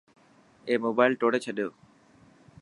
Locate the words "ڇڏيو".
1.45-1.69